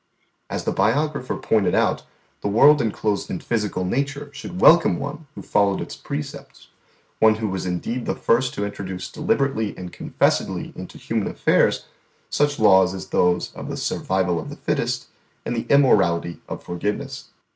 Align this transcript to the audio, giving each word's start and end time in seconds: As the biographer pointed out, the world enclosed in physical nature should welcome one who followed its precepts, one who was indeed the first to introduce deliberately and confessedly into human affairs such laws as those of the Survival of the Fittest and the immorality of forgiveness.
As 0.49 0.63
the 0.63 0.71
biographer 0.71 1.37
pointed 1.37 1.75
out, 1.75 2.05
the 2.41 2.47
world 2.47 2.81
enclosed 2.81 3.29
in 3.29 3.39
physical 3.39 3.85
nature 3.85 4.31
should 4.33 4.59
welcome 4.59 4.97
one 4.97 5.27
who 5.35 5.43
followed 5.43 5.79
its 5.79 5.95
precepts, 5.95 6.69
one 7.19 7.35
who 7.35 7.47
was 7.47 7.67
indeed 7.67 8.07
the 8.07 8.15
first 8.15 8.55
to 8.55 8.65
introduce 8.65 9.11
deliberately 9.11 9.77
and 9.77 9.93
confessedly 9.93 10.73
into 10.75 10.97
human 10.97 11.27
affairs 11.27 11.85
such 12.31 12.57
laws 12.57 12.95
as 12.95 13.09
those 13.09 13.53
of 13.53 13.69
the 13.69 13.77
Survival 13.77 14.39
of 14.39 14.49
the 14.49 14.55
Fittest 14.55 15.05
and 15.45 15.55
the 15.55 15.67
immorality 15.69 16.41
of 16.49 16.63
forgiveness. 16.63 17.25